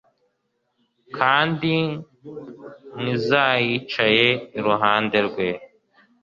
Kandi 1.17 1.73
mwizayicaye 2.97 4.27
iruhande 4.57 5.17
rwe 5.27 5.47